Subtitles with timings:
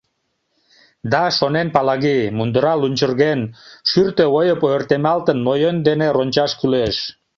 [1.11, 3.39] —Да,— шонен Палаги,— мундыра лунчырген,
[3.89, 6.95] шӱртӧ ойып ойыртемалтын, но йӧн дене рончаш кӱлеш...